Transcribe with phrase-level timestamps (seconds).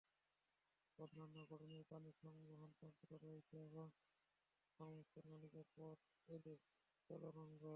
[0.99, 3.85] অনন্য গড়নের পানি সংবহনতন্ত্র রয়েছে এবং
[3.87, 5.97] এর সংশ্লিষ্ট নালিকা পদ
[6.29, 6.57] এদের
[7.09, 7.63] চলন অঙ্গ।